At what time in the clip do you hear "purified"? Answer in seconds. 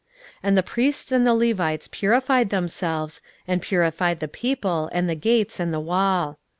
1.91-2.49, 3.61-4.19